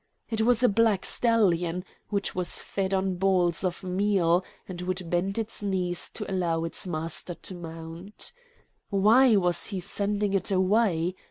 [0.31, 5.37] It was a black stallion, which was fed on balls of meal, and would bend
[5.37, 8.33] its knees to allow its master to mount.
[8.89, 11.13] Why was he sending it away?